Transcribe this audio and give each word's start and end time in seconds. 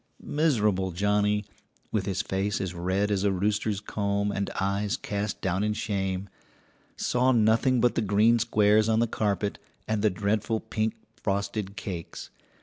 Miserable 0.23 0.89
Johnnie, 0.89 1.45
with 1.91 2.07
his 2.07 2.23
face 2.23 2.59
as 2.59 2.73
red 2.73 3.11
as 3.11 3.23
a 3.23 3.31
rooster's 3.31 3.79
comb 3.79 4.31
and 4.31 4.49
eyes 4.59 4.97
cast 4.97 5.39
down 5.41 5.63
in 5.63 5.73
shame, 5.73 6.27
saw 6.97 7.31
nothing 7.31 7.79
but 7.79 7.93
the 7.93 8.01
green 8.01 8.39
squares 8.39 8.89
on 8.89 8.97
the 8.99 9.05
carpet 9.05 9.59
and 9.87 10.01
the 10.01 10.09
dreadful 10.09 10.59
pink 10.59 10.95
frosted 11.15 11.75
cakes. 11.75 12.31